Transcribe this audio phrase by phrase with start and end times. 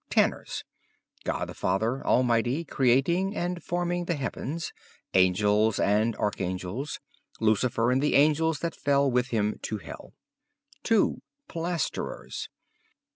[0.09, 0.63] Tanners.
[1.23, 4.73] God the Father Almighty creating and forming the heavens,
[5.13, 6.99] angels and archangels,
[7.39, 10.15] Lucifer and the angels that fell with him to hell.
[10.85, 11.21] 2.
[11.47, 12.49] Plasterers.